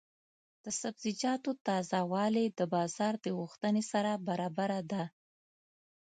[0.63, 5.03] د سبزیجاتو تازه والي د بازار د غوښتنې سره برابره ده.